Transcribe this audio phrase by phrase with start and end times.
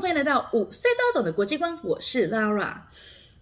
[0.00, 2.74] 欢迎来到五岁都懂的国际观，我是 Lara。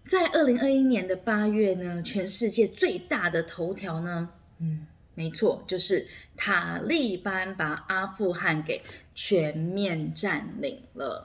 [0.05, 4.29] 在二零二一年的八月呢，全世界最大的头条呢，
[4.59, 4.85] 嗯，
[5.15, 6.05] 没错，就是
[6.37, 8.83] 塔利班把阿富汗给
[9.15, 11.25] 全面占领了。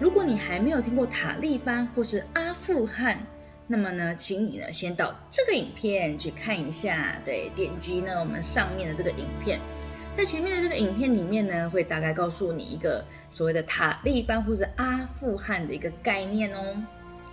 [0.00, 3.24] 如果你还没有听过塔利班或是阿富汗，
[3.68, 7.16] 那么呢，请你呢先到这个影片去看一下。
[7.24, 9.60] 对，点击呢我们上面的这个影片，
[10.12, 16.76] 在前面的这个影片里面呢，会大概告诉你一个所谓的塔利班或者阿富汗的一个概念哦。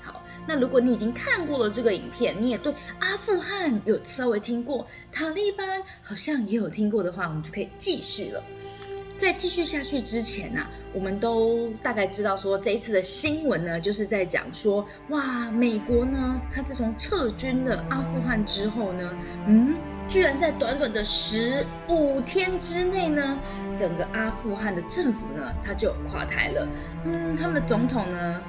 [0.02, 8.42] 好，那如果你已经看过了这个影片，你也对阿富汗有稍微听过，塔利班好像也有听过的话，我们就可以继续了。
[9.20, 19.14] 在继续下去之前呢、啊，我们都大概知道说，这一次的新闻呢，就是在讲说，哇，美国呢，他自从撤军了阿富汗之后呢，
[19.46, 19.76] 嗯，
[20.08, 23.38] 居然在短短的十五天之内呢，
[23.74, 26.66] 整个阿富汗的政府呢，他就垮台了，
[27.04, 28.42] 嗯，他们的总统呢，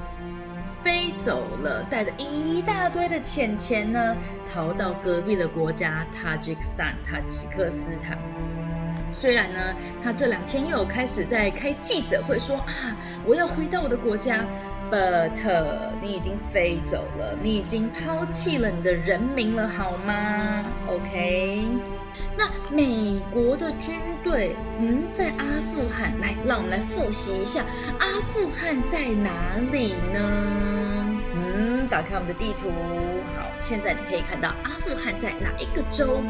[0.84, 4.16] 飞走了，带着一大堆的钱钱呢，
[4.52, 8.16] 逃到隔壁的国家塔吉克斯坦，塔吉克斯坦。
[9.10, 9.58] 虽然呢，
[10.02, 14.44] 他这两天又有开始在开记者会说啊，我要回到我的国家
[14.90, 15.30] ，but
[16.00, 21.64] 你已经飞走了，你已经抛弃了你的人民了，好吗？OK，
[22.36, 27.64] 那美国的军队，嗯，在阿富汗，来，让我们来复习一下，
[27.98, 30.20] 阿富汗在哪里呢？
[31.34, 32.70] 嗯，打开我们的地图。
[33.36, 36.22] 好现在你可以看到阿富汗在哪一个州？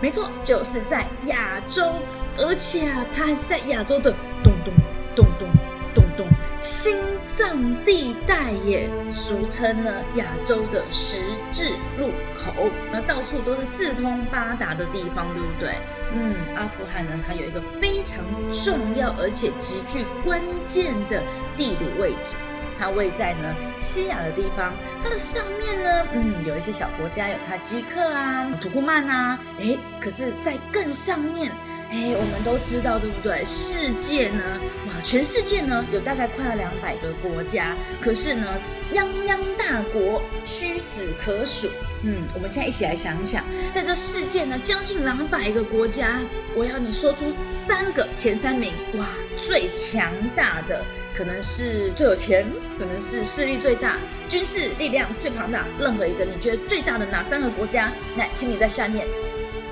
[0.00, 1.94] 没错，就是在亚洲，
[2.36, 4.74] 而且啊，它还是在亚洲的咚咚
[5.14, 5.48] 咚咚
[5.94, 6.26] 咚咚
[6.60, 11.18] 心脏地带耶，俗称呢亚洲的十
[11.50, 12.52] 字路口，
[12.90, 15.74] 那到处都是四通八达的地方，对不对？
[16.14, 18.18] 嗯，阿富汗呢，它有一个非常
[18.50, 21.22] 重要而且极具关键的
[21.56, 22.36] 地理位置。
[22.78, 24.72] 它位在呢西亚的地方，
[25.02, 31.50] 它的上面呢，嗯，有一些小国家，有塔吉克啊、土库曼啊，诶，可是，在更上面，
[31.90, 33.44] 诶，我们都知道，对不对？
[33.44, 34.42] 世界呢，
[34.86, 38.46] 哇，全世界呢，有大概快要两百个国家，可是呢，
[38.92, 41.68] 泱泱大国屈指可数。
[42.04, 46.18] 嗯，我们现在一起来想一想，在这世界呢，将近两百个国家，
[46.56, 49.06] 我要你说出三个前三名，哇，
[49.40, 50.84] 最强大的。
[51.16, 52.46] 可能是最有钱，
[52.78, 57.92] 可能是势力最大，军事力量最庞大，任何一个你觉得最大的哪三个国家？
[58.16, 59.06] 那，请你在下面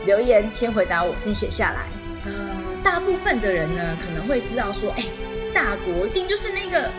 [0.05, 1.87] 留言，先回答我，先写下来。
[2.27, 5.07] 嗯、呃，大部分的人呢可能会知道说，哎，
[5.55, 6.91] 大国一定就是那个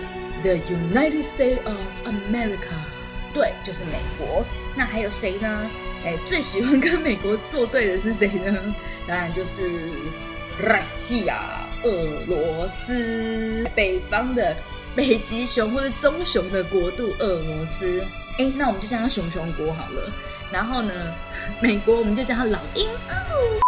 [0.42, 2.82] The United States of America，
[3.34, 4.44] 对，就是美国。
[4.76, 5.70] 那还有谁呢？
[6.04, 8.76] 哎，最喜欢跟美国作对的是谁呢？
[9.08, 9.62] 当然就是
[10.60, 11.36] Russia。
[11.84, 14.56] 俄罗斯，北方的
[14.96, 18.04] 北极熊或者棕熊的国度，俄罗斯。
[18.38, 20.12] 哎，那我们就叫它熊熊国好了。
[20.52, 20.94] 然后呢，
[21.62, 22.88] 美国我们就叫它老鹰。
[22.88, 23.60] 哦，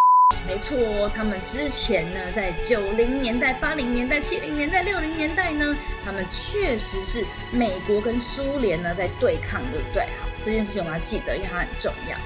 [0.48, 10.04] 没错，他们之前呢，在九零年代、八零年代、七零年代、六零年代呢，他们确实是美国跟苏联呢在对抗，对不对？
[10.20, 12.18] 好，这件事情我们要记得，因为它很重要。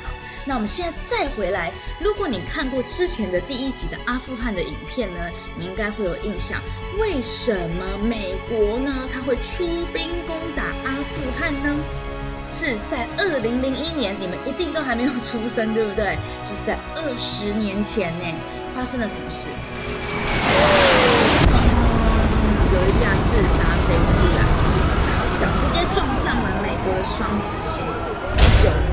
[0.47, 5.19] 那我们现在再回来，如果你看过之前的第一集的阿富汗的影片呢，
[5.58, 6.58] 你应该会有印象，
[6.97, 11.75] 为什么美国呢，它会出兵攻打阿富汗呢？
[12.50, 16.18] 是在二零零一年，你们一定都还没有出生，对不对？
[16.47, 18.25] 就是在二十年前呢，
[18.74, 19.50] 发生了什么事？
[22.72, 24.41] 有一架自杀飞机啊，
[25.41, 27.84] 然后直接撞上了美国的双子星
[28.64, 28.87] 九。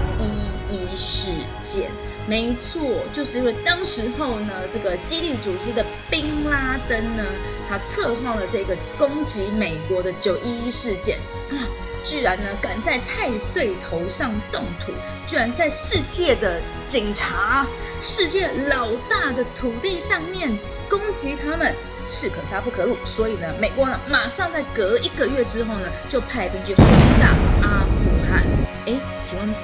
[0.75, 1.31] 一事
[1.63, 1.91] 件
[2.27, 2.81] 没错，
[3.13, 7.25] 就是因为当时候呢，这个基地组织的宾拉登呢，
[7.69, 11.19] 他策划了这个攻击美国的九一一事件
[11.51, 11.69] 啊，
[12.03, 14.93] 居然呢敢在太岁头上动土，
[15.27, 17.67] 居然在世界的警察、
[18.01, 20.51] 世界老大的土地上面
[20.89, 21.75] 攻击他们，
[22.09, 22.97] 士可杀不可辱。
[23.05, 26.87] 所以呢，美国呢马上在隔一个月之后呢，就派兵去轰
[27.21, 28.43] 炸阿富汗。
[28.87, 28.95] 哎，
[29.25, 29.55] 请问？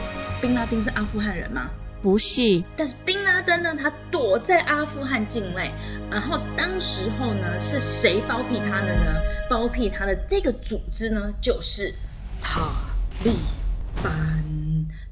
[0.40, 1.69] 宾拉丁是阿富汗人吗？
[2.02, 5.70] 不是，但是宾拉登呢，他躲在阿富汗境内。
[6.10, 9.20] 然后当时候呢，是谁包庇他的呢？
[9.50, 11.94] 包庇他的这个组织呢，就是
[12.40, 12.70] 塔
[13.22, 13.32] 利
[14.02, 14.12] 班。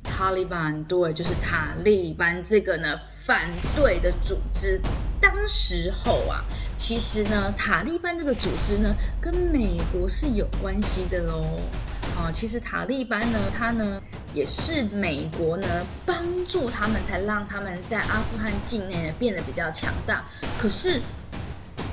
[0.03, 4.81] 塔利班，对，就是塔利班这个呢反对的组织。
[5.21, 6.43] 当时候啊，
[6.77, 11.61] 其实呢，塔利班这个组织呢，跟美国是有关系的喽。
[12.19, 14.03] 哈，其实塔利班呢，他呢
[14.35, 15.67] 也是美国呢
[16.05, 16.17] 帮
[16.47, 20.25] 助他们，才让他们在阿富汗境内呢变得比较强大。
[20.59, 21.01] 可是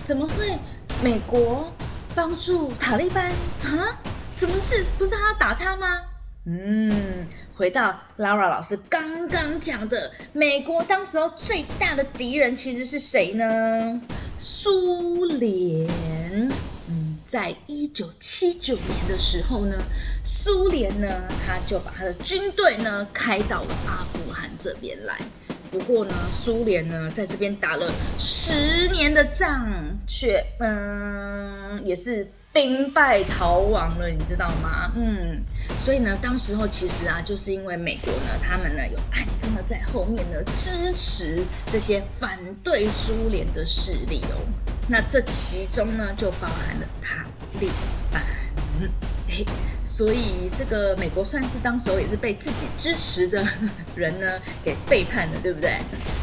[0.06, 0.57] 怎么会
[1.04, 1.72] 美国
[2.16, 3.31] 帮助塔利班
[3.63, 4.00] 啊？
[4.36, 4.83] 怎么是？
[4.98, 6.01] 不是他打他吗？
[6.48, 7.25] 嗯，
[7.56, 14.01] 回到 Laura 老师刚刚讲的，美国当时候最大的敌人其实是谁呢？
[14.38, 15.88] 苏联。
[17.25, 19.75] 在一九七九年的时候呢，
[20.24, 21.07] 苏联呢，
[21.45, 25.18] 他就把他的军队呢开到了阿富汗这边来。
[25.72, 29.68] 不过呢，苏联呢在这边打了十年的仗，
[30.07, 32.31] 却嗯也是。
[32.56, 34.89] 兵败逃亡了，你知道吗？
[34.95, 35.44] 嗯，
[35.83, 44.39] 所以呢，当时候其实啊，就是因为美国呢，他们呢有暗中的在后面呢支持这些反对苏联的势力哦。
[44.88, 47.26] 那这其中呢，就包含了塔
[47.60, 47.70] 利
[48.12, 48.22] 班。
[49.30, 49.44] 哎，
[49.86, 53.46] 所以这个美国算是当时候也是被自己支持的
[53.96, 55.80] 人呢给背叛了，对不对？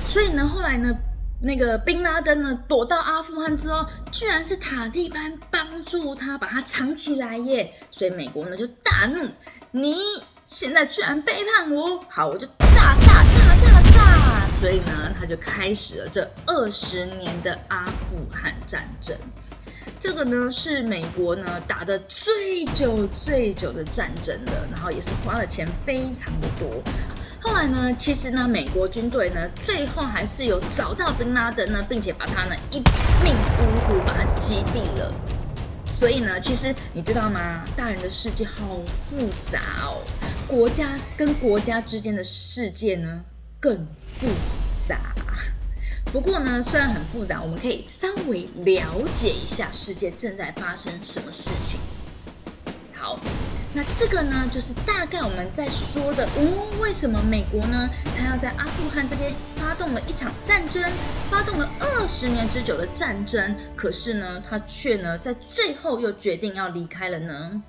[0.07, 0.91] 所以呢，后来呢？
[1.45, 9.29] 那个宾拉登呢，躲到阿富汗之后，居然是塔利班帮助他把他藏起来耶，所以美国呢就大怒，
[9.73, 9.97] 你
[10.45, 12.95] 现在居然背叛我，好，我就炸，
[14.63, 19.17] 所以呢，他就开始了这二十年的阿富汗战争，
[19.99, 26.81] 这个呢是美国呢打得最久最久的战争了，然后也是花了钱非常的多。
[27.41, 32.77] 后来呢，其实呢，美国军队呢，最后还是有找到宾拉登呢，并且把他呢一
[33.25, 35.13] 命呜呼把他击毙了。
[35.91, 37.65] 所以呢，其实你知道吗？
[37.77, 39.99] 大人的世界好复杂哦，
[40.47, 43.25] 国家跟国家之间的世界呢
[43.63, 43.87] 更
[44.19, 44.27] 复
[44.89, 44.99] 杂。
[46.13, 51.79] 不过呢，虽然很复杂，我们可以稍微了解一下世界正在发生什么事情。
[52.93, 53.19] 好。
[53.75, 60.83] 那这个呢，就是大概我们在说的，哦，为什么美国呢，他要在阿富汗这边发动了一场战争，
[61.31, 67.63] 发动了二十年之久的战争，可是呢，他却呢，在最后又决定要离开了呢？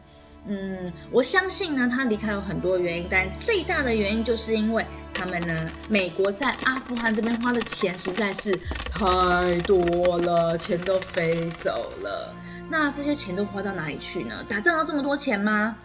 [0.46, 4.86] 嗯，我相信呢，他离开有很多原因，但最大的原因就是因为
[5.24, 8.54] 他们呢，美国在阿富汗这边花的钱实在是
[8.92, 12.36] 太多了，钱都飞走了。
[12.70, 14.44] 那这些钱都花到哪里去呢？
[14.50, 15.78] 打仗要这么多钱吗？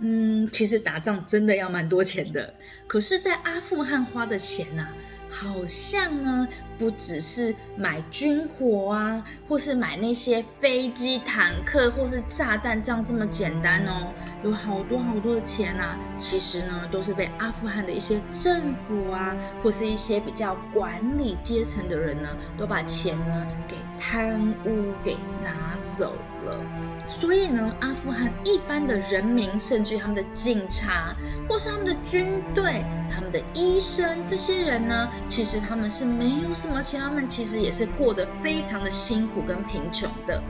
[0.00, 2.52] 嗯，其实打仗真的要蛮多钱的，
[2.88, 4.92] 可是，在阿富汗花的钱呐、啊，
[5.30, 14.12] 好像呢，不只是买军火啊，或是买那些飞机、坦克或是炸弹这样这么简单哦，
[14.42, 22.28] 有好多好多的钱啊，其实呢，都是被阿富汗的一些政府啊，或是一些比较管理阶层的人呢，
[22.58, 25.69] 都把钱呢给贪污给拿
[26.00, 26.14] 走
[26.46, 26.58] 了。
[27.06, 31.14] 所以呢，阿富汗一般的人民，甚至他们的警察，
[31.46, 32.82] 或是他们的军队、
[33.12, 40.42] 他们的医生，这些人呢，其实他们是没有什么钱，他们其实也是过得非常的辛苦跟贫穷的。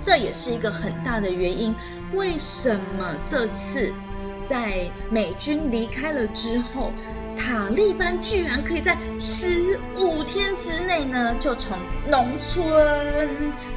[0.00, 1.74] 这也是一个很大的原因，
[2.14, 3.92] 为什么这次
[4.40, 6.90] 在美军离开了之后，
[7.40, 13.30] 塔利班居然可以在十五天之内呢，就从农村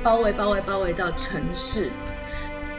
[0.03, 1.89] 包围、包围、包围到城市。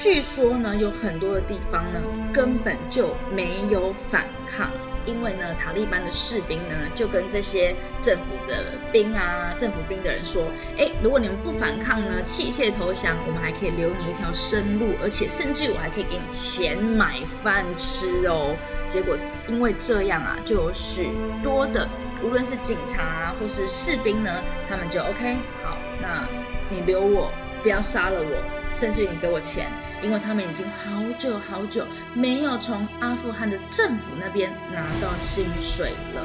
[0.05, 1.99] 据说呢，有很多的地方呢，
[2.31, 4.71] 根本就没有反抗。
[5.06, 10.43] 因为呢，塔利班的士兵呢，就跟这些政府的兵啊、政府兵的人说
[10.77, 18.55] ：“哎，如果你们不反抗呢，弃械投降，我们还可以留你一条生路，而且甚至我还可以给你钱买饭吃哦。”
[18.87, 19.17] 结果
[19.49, 21.08] 因为这样啊，就有许
[21.43, 21.89] 多的，
[22.23, 24.31] 无论是警察啊，或是士兵呢，
[24.69, 26.29] 他们就 OK，好，那
[26.69, 27.31] 你留我，
[27.63, 28.64] 不要杀了我。
[28.76, 29.70] 甚至于你给我钱，
[30.02, 36.22] 因为他们已经好久好久没有从阿富汗的政府那边拿到薪水了。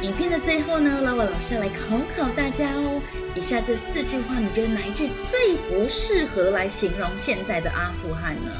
[0.00, 3.00] 影片的最后呢，拉瓦老师要来考考大家哦。
[3.34, 8.50] 以下这四句话，你觉得哪一句最不适合来形容现在的阿富汗呢？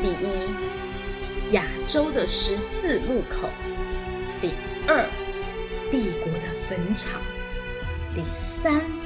[0.00, 3.48] 第一，亚洲的十字路口；
[4.40, 4.50] 第
[4.86, 5.04] 二，
[5.90, 7.20] 帝国的坟场；
[8.14, 9.01] 第三。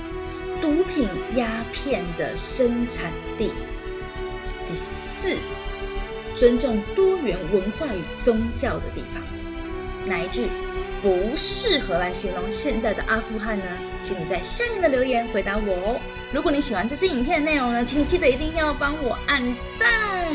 [0.60, 3.52] 毒品、鸦片的生产地。
[4.66, 5.36] 第四，
[6.34, 9.22] 尊重多元文化与宗教的地方。
[10.04, 10.48] 哪一句
[11.02, 13.64] 不适合来形容现在的阿富汗呢？
[14.00, 16.00] 请你在下面的留言回答我哦。
[16.32, 19.42] 如果你喜欢这支影片的内容呢，请你记得一定要帮我按
[19.78, 20.26] 赞、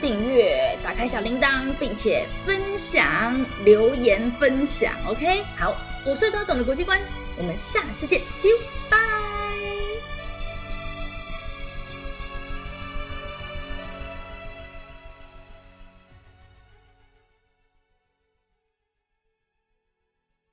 [0.00, 4.92] 订阅、打开小铃铛，并且分享、留言分享。
[5.06, 5.76] OK，好，
[6.06, 7.00] 五岁都懂的国际观，
[7.36, 9.09] 我们下次见，See you，bye。